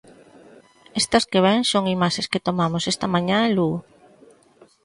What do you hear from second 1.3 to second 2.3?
que ven son imaxes